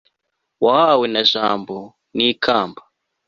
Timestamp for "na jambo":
1.13-1.75